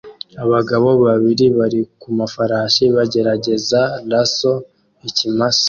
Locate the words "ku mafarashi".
1.99-2.83